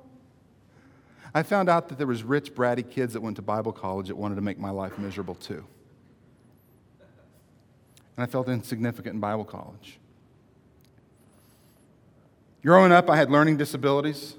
[1.33, 4.15] I found out that there was rich, bratty kids that went to Bible college that
[4.15, 5.63] wanted to make my life miserable too.
[8.17, 9.99] And I felt insignificant in Bible college.
[12.63, 14.35] Growing up, I had learning disabilities.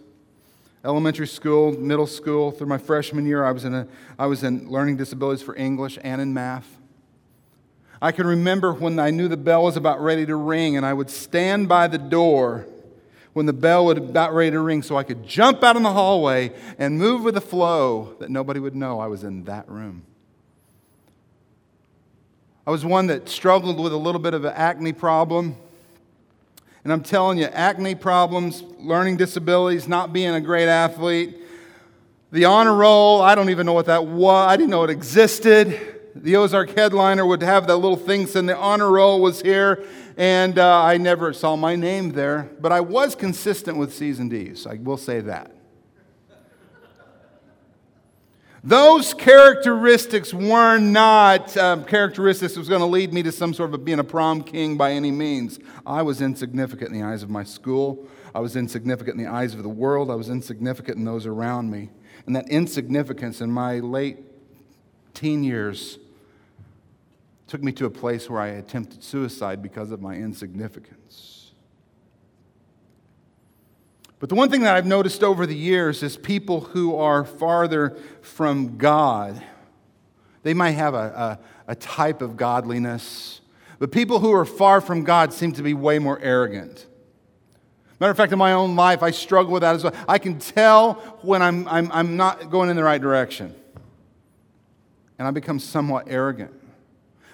[0.85, 3.87] Elementary school, middle school, through my freshman year, I was in, a,
[4.19, 6.80] I was in learning disabilities for English and in math.
[8.03, 10.95] I can remember when I knew the bell was about ready to ring, and I
[10.95, 12.67] would stand by the door
[13.35, 15.93] when the bell was about ready to ring so I could jump out in the
[15.93, 20.03] hallway and move with the flow that nobody would know I was in that room.
[22.67, 25.57] I was one that struggled with a little bit of an acne problem.
[26.83, 31.37] And I'm telling you, acne problems, learning disabilities, not being a great athlete,
[32.33, 34.49] the honor roll, I don't even know what that was.
[34.49, 38.57] I didn't know it existed the Ozark headliner would have that little thing saying the
[38.57, 39.85] honor roll was here,
[40.17, 44.31] and uh, I never saw my name there, but I was consistent with C's and
[44.31, 44.67] D's.
[44.67, 45.53] I will say that.
[48.63, 53.73] Those characteristics were not um, characteristics that was going to lead me to some sort
[53.73, 55.59] of being a prom king by any means.
[55.87, 58.07] I was insignificant in the eyes of my school.
[58.35, 60.11] I was insignificant in the eyes of the world.
[60.11, 61.89] I was insignificant in those around me.
[62.27, 64.19] And that insignificance in my late
[65.21, 65.99] teen years
[67.47, 71.51] took me to a place where I attempted suicide because of my insignificance.
[74.19, 77.99] But the one thing that I've noticed over the years is people who are farther
[78.23, 79.43] from God,
[80.43, 83.43] they might have a, a, a type of godliness,
[83.79, 86.87] but people who are far from God seem to be way more arrogant.
[87.99, 89.95] Matter of fact, in my own life, I struggle with that as well.
[90.09, 93.55] I can tell when I'm, I'm, I'm not going in the right direction.
[95.21, 96.51] And I become somewhat arrogant.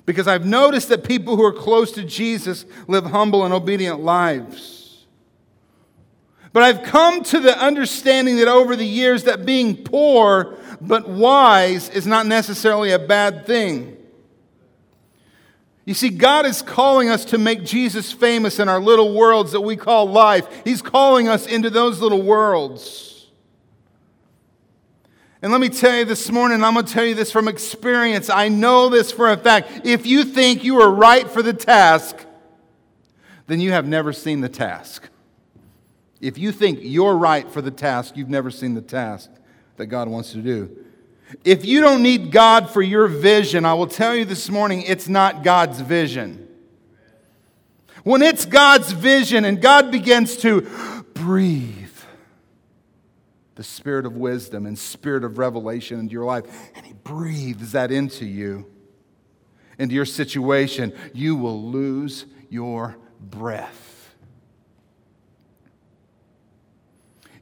[0.06, 5.06] Because I've noticed that people who are close to Jesus live humble and obedient lives.
[6.52, 11.88] But I've come to the understanding that over the years that being poor but wise
[11.90, 13.96] is not necessarily a bad thing.
[15.84, 19.60] You see, God is calling us to make Jesus famous in our little worlds that
[19.60, 20.48] we call life.
[20.64, 23.15] He's calling us into those little worlds.
[25.46, 28.28] And let me tell you this morning, I'm going to tell you this from experience.
[28.28, 29.86] I know this for a fact.
[29.86, 32.16] If you think you are right for the task,
[33.46, 35.08] then you have never seen the task.
[36.20, 39.30] If you think you're right for the task, you've never seen the task
[39.76, 40.84] that God wants to do.
[41.44, 45.06] If you don't need God for your vision, I will tell you this morning, it's
[45.08, 46.48] not God's vision.
[48.02, 50.62] When it's God's vision and God begins to
[51.14, 51.85] breathe,
[53.56, 57.90] the spirit of wisdom and spirit of revelation into your life, and He breathes that
[57.90, 58.66] into you,
[59.78, 64.14] into your situation, you will lose your breath.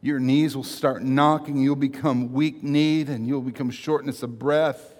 [0.00, 4.94] Your knees will start knocking, you'll become weak kneed, and you'll become shortness of breath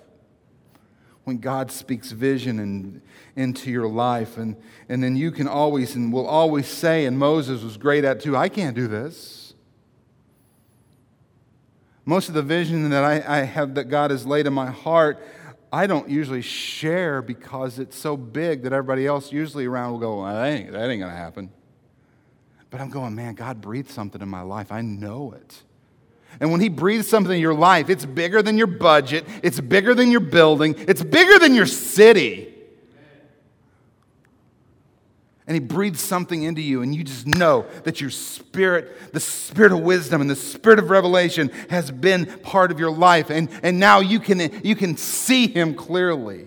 [1.24, 3.02] when God speaks vision and,
[3.36, 4.36] into your life.
[4.36, 4.56] And,
[4.88, 8.36] and then you can always and will always say, and Moses was great at too,
[8.36, 9.43] I can't do this.
[12.04, 15.26] Most of the vision that I, I have that God has laid in my heart,
[15.72, 20.22] I don't usually share because it's so big that everybody else usually around will go,
[20.22, 21.50] well, that ain't, that ain't going to happen.
[22.70, 24.70] But I'm going, man, God breathed something in my life.
[24.70, 25.62] I know it.
[26.40, 29.94] And when He breathes something in your life, it's bigger than your budget, it's bigger
[29.94, 32.53] than your building, it's bigger than your city
[35.46, 39.72] and he breathes something into you, and you just know that your spirit, the spirit
[39.72, 43.30] of wisdom and the spirit of revelation, has been part of your life.
[43.30, 46.46] And, and now you can, you can see him clearly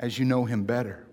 [0.00, 1.06] as you know him better.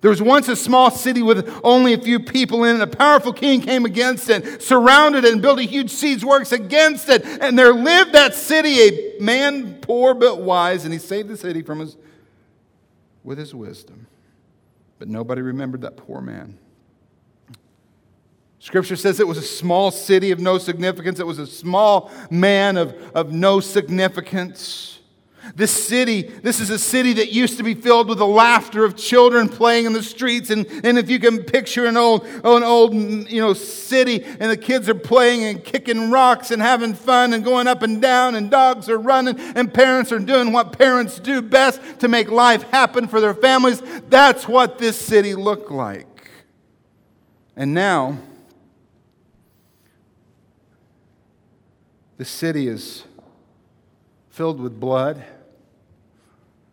[0.00, 2.82] There was once a small city with only a few people in it.
[2.82, 7.08] A powerful king came against it, surrounded it, and built a huge siege works against
[7.08, 7.24] it.
[7.24, 11.62] And there lived that city a man poor but wise, and he saved the city
[11.62, 11.96] from his,
[13.24, 14.06] with his wisdom.
[14.98, 16.58] But nobody remembered that poor man.
[18.58, 21.20] Scripture says it was a small city of no significance.
[21.20, 24.95] It was a small man of, of no significance.
[25.54, 28.96] This city, this is a city that used to be filled with the laughter of
[28.96, 30.50] children playing in the streets.
[30.50, 34.56] And, and if you can picture an old, an old you know, city and the
[34.56, 38.50] kids are playing and kicking rocks and having fun and going up and down and
[38.50, 43.06] dogs are running and parents are doing what parents do best to make life happen
[43.06, 46.30] for their families, that's what this city looked like.
[47.56, 48.18] And now,
[52.18, 53.04] the city is
[54.28, 55.24] filled with blood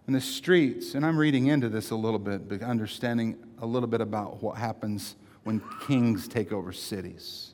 [0.08, 3.88] in the streets, and I'm reading into this a little bit, but understanding a little
[3.88, 7.54] bit about what happens when kings take over cities.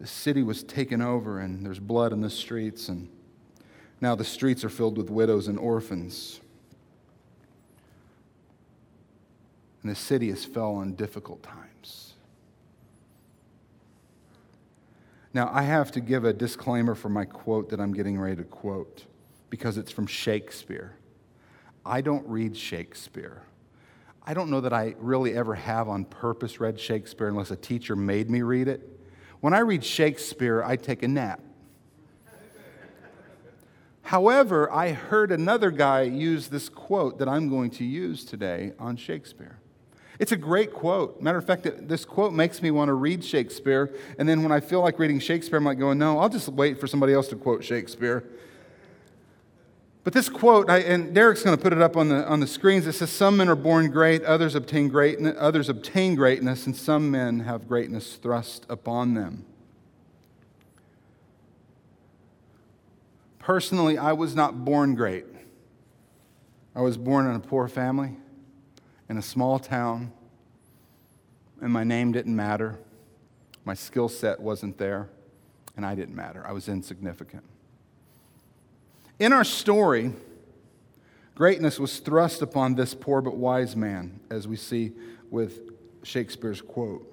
[0.00, 3.08] The city was taken over, and there's blood in the streets, and
[4.00, 6.40] now the streets are filled with widows and orphans.
[9.82, 12.14] And the city has fell on difficult times.
[15.34, 18.44] Now, I have to give a disclaimer for my quote that I'm getting ready to
[18.44, 19.04] quote
[19.50, 20.96] because it's from Shakespeare.
[21.84, 23.42] I don't read Shakespeare.
[24.24, 27.96] I don't know that I really ever have on purpose read Shakespeare unless a teacher
[27.96, 28.88] made me read it.
[29.40, 31.40] When I read Shakespeare, I take a nap.
[34.02, 38.96] However, I heard another guy use this quote that I'm going to use today on
[38.96, 39.58] Shakespeare.
[40.18, 41.20] It's a great quote.
[41.20, 43.92] Matter of fact, this quote makes me want to read Shakespeare.
[44.18, 46.78] And then when I feel like reading Shakespeare, I'm like going, no, I'll just wait
[46.78, 48.22] for somebody else to quote Shakespeare.
[50.04, 52.46] But this quote, I, and Derek's going to put it up on the, on the
[52.46, 52.86] screens.
[52.86, 57.10] It says, Some men are born great, others obtain, greatness, others obtain greatness, and some
[57.10, 59.44] men have greatness thrust upon them.
[63.38, 65.26] Personally, I was not born great.
[66.74, 68.16] I was born in a poor family,
[69.08, 70.12] in a small town,
[71.60, 72.78] and my name didn't matter.
[73.64, 75.08] My skill set wasn't there,
[75.76, 76.44] and I didn't matter.
[76.46, 77.44] I was insignificant.
[79.22, 80.12] In our story,
[81.36, 84.94] greatness was thrust upon this poor but wise man, as we see
[85.30, 85.60] with
[86.02, 87.08] Shakespeare's quote.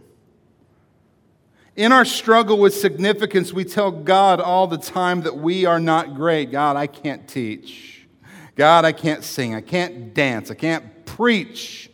[1.76, 6.16] In our struggle with significance, we tell God all the time that we are not
[6.16, 6.50] great.
[6.50, 8.08] God, I can't teach.
[8.56, 9.54] God, I can't sing.
[9.54, 10.50] I can't dance.
[10.50, 11.92] I can't preach.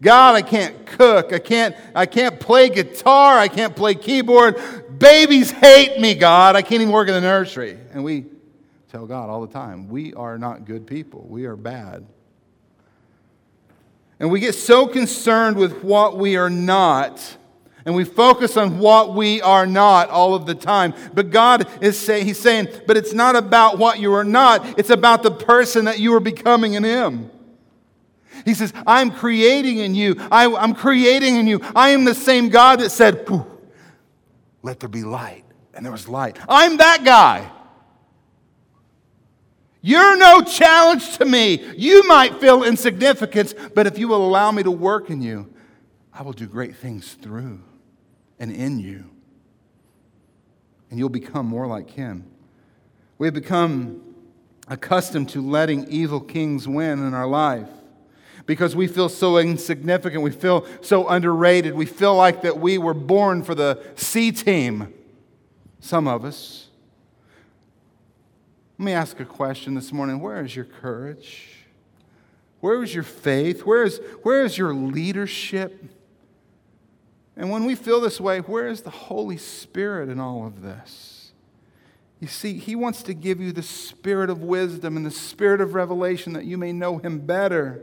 [0.00, 1.34] God, I can't cook.
[1.34, 3.38] I can't, I can't play guitar.
[3.38, 4.58] I can't play keyboard.
[4.98, 6.56] Babies hate me, God.
[6.56, 7.78] I can't even work in the nursery.
[7.92, 8.24] And we
[8.90, 12.06] tell God all the time we are not good people, we are bad.
[14.18, 17.38] And we get so concerned with what we are not.
[17.86, 20.92] And we focus on what we are not all of the time.
[21.14, 24.90] But God is saying, He's saying, but it's not about what you are not, it's
[24.90, 27.30] about the person that you are becoming in Him.
[28.44, 30.16] He says, I'm creating in you.
[30.30, 31.60] I, am creating in you.
[31.74, 33.26] I am the same God that said,
[34.62, 35.44] let there be light.
[35.72, 36.38] And there was light.
[36.48, 37.50] I'm that guy.
[39.82, 41.62] You're no challenge to me.
[41.76, 45.52] You might feel insignificance, but if you will allow me to work in you,
[46.12, 47.60] I will do great things through
[48.38, 49.04] and in you.
[50.90, 52.30] And you'll become more like him.
[53.16, 54.02] We have become
[54.68, 57.68] accustomed to letting evil kings win in our life
[58.46, 60.22] because we feel so insignificant.
[60.22, 61.74] We feel so underrated.
[61.74, 64.92] We feel like that we were born for the C team,
[65.80, 66.69] some of us.
[68.80, 70.20] Let me ask a question this morning.
[70.20, 71.66] Where is your courage?
[72.60, 73.66] Where is your faith?
[73.66, 75.84] Where is, where is your leadership?
[77.36, 81.32] And when we feel this way, where is the Holy Spirit in all of this?
[82.20, 85.74] You see, He wants to give you the spirit of wisdom and the spirit of
[85.74, 87.82] revelation that you may know Him better.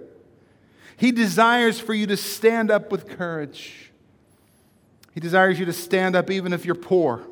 [0.97, 3.91] He desires for you to stand up with courage.
[5.13, 7.27] He desires you to stand up even if you're poor.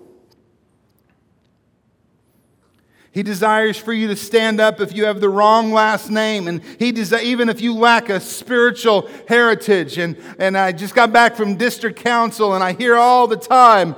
[3.16, 6.62] He desires for you to stand up if you have the wrong last name, and
[6.78, 9.98] he even if you lack a spiritual heritage.
[9.98, 13.96] And, and I just got back from district council, and I hear all the time,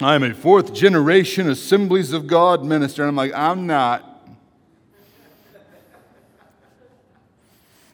[0.00, 3.02] I'm a fourth generation Assemblies of God minister.
[3.02, 4.26] And I'm like, I'm not.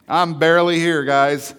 [0.09, 1.53] I'm barely here, guys.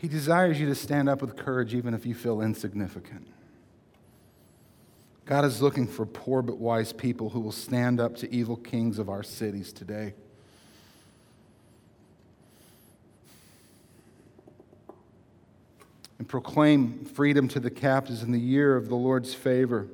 [0.00, 3.26] He desires you to stand up with courage even if you feel insignificant.
[5.26, 8.98] God is looking for poor but wise people who will stand up to evil kings
[8.98, 10.14] of our cities today.
[16.18, 19.86] And proclaim freedom to the captives in the year of the Lord's favor.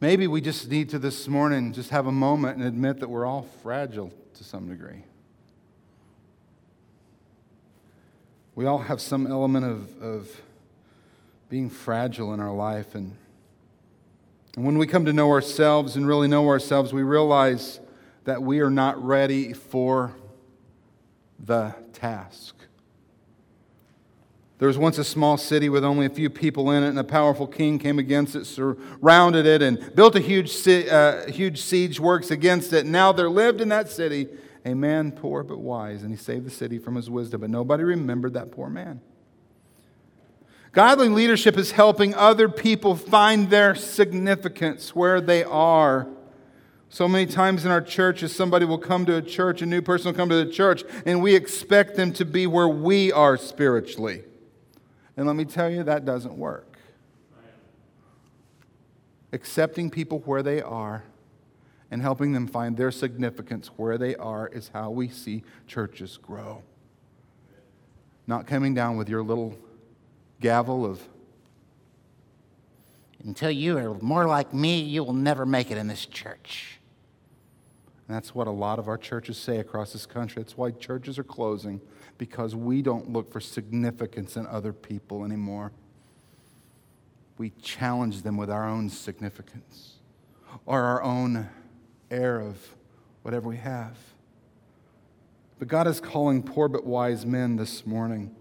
[0.00, 3.26] Maybe we just need to this morning just have a moment and admit that we're
[3.26, 5.02] all fragile to some degree.
[8.56, 10.40] We all have some element of, of
[11.50, 12.94] being fragile in our life.
[12.94, 13.14] And,
[14.56, 17.80] and when we come to know ourselves and really know ourselves, we realize
[18.24, 20.16] that we are not ready for
[21.38, 22.54] the task.
[24.58, 27.04] There was once a small city with only a few people in it, and a
[27.04, 32.30] powerful king came against it, surrounded it, and built a huge, uh, huge siege works
[32.30, 32.86] against it.
[32.86, 34.28] Now there lived in that city
[34.66, 37.40] a man poor but wise, and he saved the city from his wisdom.
[37.40, 39.00] But nobody remembered that poor man.
[40.72, 46.08] Godly leadership is helping other people find their significance where they are.
[46.88, 50.08] So many times in our churches, somebody will come to a church, a new person
[50.08, 54.24] will come to the church, and we expect them to be where we are spiritually.
[55.16, 56.78] And let me tell you, that doesn't work.
[59.32, 61.04] Accepting people where they are
[61.90, 66.62] and helping them find their significance where they are is how we see churches grow.
[68.26, 69.56] Not coming down with your little
[70.40, 71.00] gavel of,
[73.22, 76.78] until you are more like me, you will never make it in this church.
[78.06, 80.42] And that's what a lot of our churches say across this country.
[80.42, 81.80] That's why churches are closing
[82.18, 85.72] because we don't look for significance in other people anymore.
[87.36, 89.94] We challenge them with our own significance
[90.64, 91.48] or our own
[92.10, 92.56] air of
[93.22, 93.96] whatever we have.
[95.58, 98.34] But God is calling poor but wise men this morning.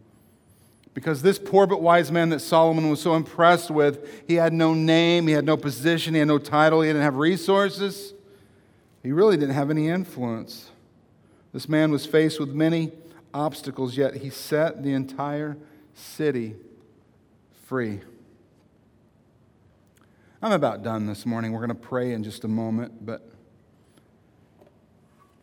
[0.93, 4.73] Because this poor but wise man that Solomon was so impressed with, he had no
[4.73, 8.13] name, he had no position, he had no title, he didn't have resources,
[9.03, 10.71] he really didn't have any influence.
[11.51, 12.91] This man was faced with many
[13.33, 15.57] obstacles, yet he set the entire
[15.93, 16.55] city
[17.65, 18.01] free.
[20.41, 21.51] I'm about done this morning.
[21.51, 23.29] We're going to pray in just a moment, but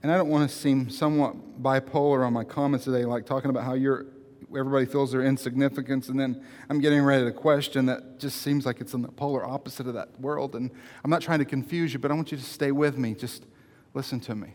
[0.02, 3.64] and I don't want to seem somewhat bipolar on my comments today, like talking about
[3.64, 4.06] how you're
[4.58, 8.80] everybody feels their insignificance, and then I'm getting ready to question that just seems like
[8.80, 10.54] it's in the polar opposite of that world.
[10.54, 10.70] And
[11.04, 13.14] I'm not trying to confuse you, but I want you to stay with me.
[13.14, 13.46] Just
[13.94, 14.48] listen to me.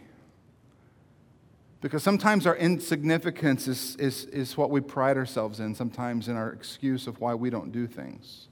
[1.80, 6.52] Because sometimes our insignificance is, is, is what we pride ourselves in, sometimes in our
[6.52, 8.48] excuse of why we don't do things.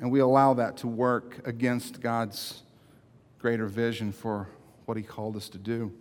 [0.00, 2.62] And we allow that to work against God's
[3.38, 4.48] greater vision for
[4.88, 5.92] what He called us to do.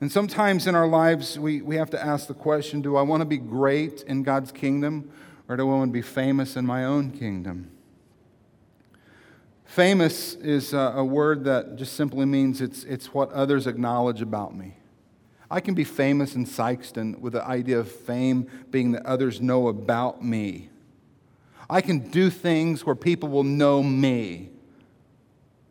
[0.00, 3.22] And sometimes in our lives, we, we have to ask the question do I want
[3.22, 5.10] to be great in God's kingdom,
[5.48, 7.70] or do I want to be famous in my own kingdom?
[9.64, 14.54] Famous is a, a word that just simply means it's, it's what others acknowledge about
[14.54, 14.74] me.
[15.50, 19.68] I can be famous in Sikeston with the idea of fame being that others know
[19.68, 20.70] about me.
[21.70, 24.50] I can do things where people will know me.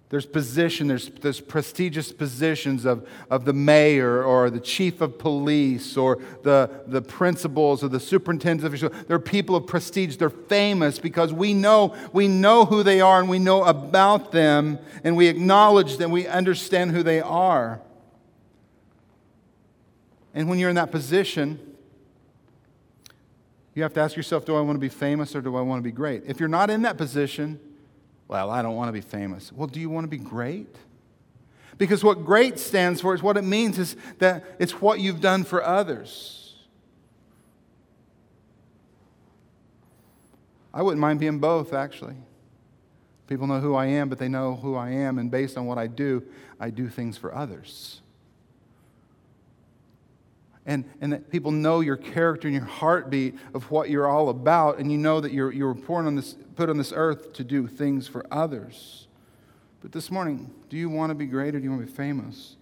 [0.10, 5.98] There's position, there's, there's prestigious positions of, of the mayor or the chief of police
[5.98, 8.90] or the, the principals or the superintendent official.
[9.08, 10.18] They're people of prestige.
[10.18, 14.78] They're famous because we know, we know who they are and we know about them
[15.04, 16.12] and we acknowledge them.
[16.12, 17.82] We understand who they are.
[20.36, 21.60] And when you're in that position,
[23.74, 25.80] you have to ask yourself do I want to be famous or do I want
[25.80, 26.24] to be great?
[26.28, 27.60] If you're not in that position,
[28.28, 29.52] well, I don't want to be famous.
[29.52, 30.74] Well, do you want to be great?
[31.78, 35.44] Because what great stands for is what it means is that it's what you've done
[35.44, 36.56] for others.
[40.74, 42.16] I wouldn't mind being both, actually.
[43.28, 45.78] People know who I am, but they know who I am, and based on what
[45.78, 46.24] I do,
[46.60, 48.02] I do things for others
[50.66, 54.80] and, and that people know your character and your heartbeat of what you're all about,
[54.80, 57.68] and you know that you're, you're born on this, put on this earth to do
[57.68, 59.08] things for others.
[59.82, 61.96] But this morning, do you want to be great or do you want to be
[61.96, 62.56] famous?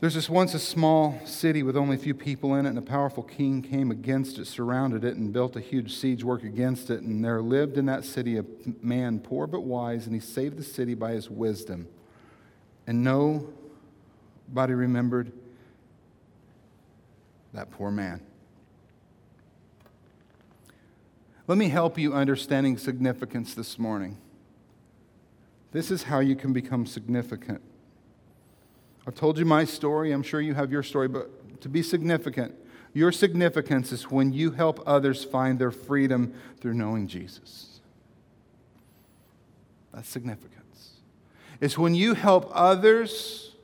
[0.00, 2.82] There's this once a small city with only a few people in it, and a
[2.82, 7.02] powerful king came against it, surrounded it, and built a huge siege work against it.
[7.02, 8.44] And there lived in that city a
[8.80, 11.88] man poor but wise, and he saved the city by his wisdom.
[12.86, 15.32] And nobody remembered
[17.52, 18.20] that poor man.
[21.46, 24.18] Let me help you understanding significance this morning.
[25.72, 27.62] This is how you can become significant.
[29.06, 30.12] I've told you my story.
[30.12, 32.54] I'm sure you have your story, but to be significant,
[32.92, 37.80] your significance is when you help others find their freedom through knowing Jesus.
[39.92, 40.92] That's significance.
[41.60, 43.56] It's when you help others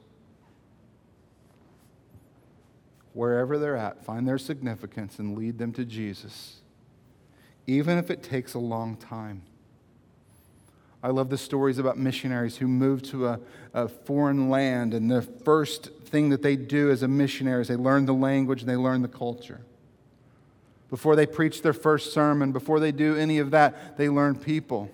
[3.15, 6.61] wherever they're at, find their significance and lead them to Jesus,
[7.67, 9.43] even if it takes a long time.
[11.03, 13.41] I love the stories about missionaries who move to a,
[13.75, 17.77] a, foreign land, and the first thing that they do as a missionary is they
[17.77, 19.61] learn the language and they learn the culture.
[20.89, 24.91] Before they preach their first sermon, before they do any of that, they learn people.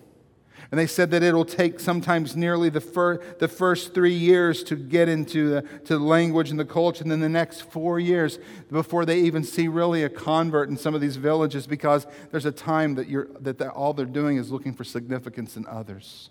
[0.71, 4.77] And they said that it'll take sometimes nearly the, fir- the first three years to
[4.77, 8.39] get into the to language and the culture, and then the next four years
[8.71, 12.53] before they even see really a convert in some of these villages because there's a
[12.53, 16.31] time that, you're, that they're, all they're doing is looking for significance in others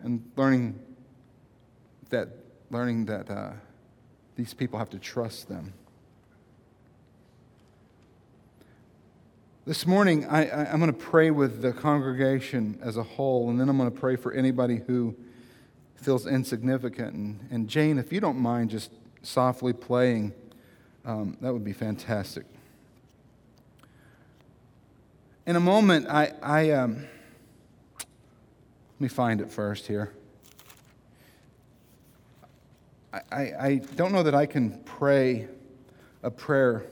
[0.00, 0.78] and learning
[2.10, 2.28] that,
[2.70, 3.50] learning that uh,
[4.36, 5.72] these people have to trust them.
[9.66, 13.70] This morning, I, am going to pray with the congregation as a whole, and then
[13.70, 15.16] I'm going to pray for anybody who
[15.94, 17.14] feels insignificant.
[17.14, 18.90] And, and Jane, if you don't mind just
[19.22, 20.34] softly playing,
[21.06, 22.44] um, that would be fantastic.
[25.46, 27.06] In a moment, I, I um,
[27.96, 28.06] let
[29.00, 30.12] me find it first here.
[33.14, 35.48] I, I, I don't know that I can pray
[36.22, 36.84] a prayer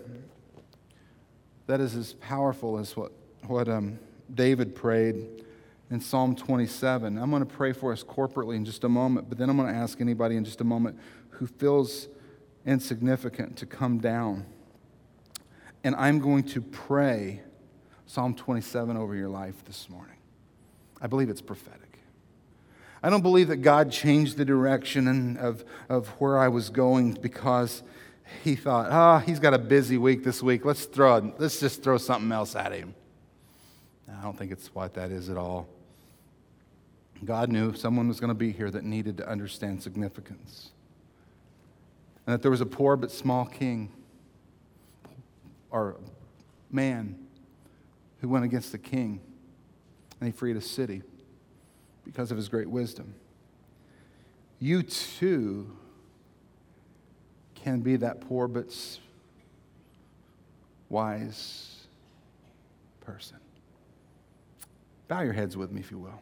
[1.66, 3.12] that is as powerful as what,
[3.46, 3.98] what um,
[4.34, 5.44] David prayed
[5.90, 7.18] in Psalm 27.
[7.18, 9.72] I'm going to pray for us corporately in just a moment, but then I'm going
[9.72, 10.98] to ask anybody in just a moment
[11.30, 12.08] who feels
[12.64, 14.46] insignificant to come down.
[15.84, 17.42] And I'm going to pray
[18.06, 20.16] Psalm 27 over your life this morning.
[21.00, 21.98] I believe it's prophetic.
[23.02, 27.82] I don't believe that God changed the direction of, of where I was going because
[28.42, 30.64] he thought, ah, oh, he's got a busy week this week.
[30.64, 32.94] Let's throw, let's just throw something else at him.
[34.08, 35.68] I don't think it's what that is at all.
[37.24, 40.70] God knew someone was going to be here that needed to understand significance.
[42.26, 43.92] And that there was a poor but small king
[45.70, 45.96] or
[46.70, 47.26] man
[48.20, 49.20] who went against the king
[50.20, 51.02] and he freed a city
[52.04, 53.14] because of his great wisdom.
[54.58, 55.76] You too
[57.62, 58.74] can be that poor but
[60.88, 61.86] wise
[63.00, 63.38] person.
[65.08, 66.20] Bow your heads with me, if you will.